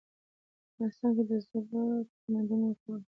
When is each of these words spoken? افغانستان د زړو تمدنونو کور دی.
افغانستان 0.71 1.11
د 1.29 1.31
زړو 1.47 1.83
تمدنونو 2.21 2.69
کور 2.83 2.97
دی. 2.99 2.99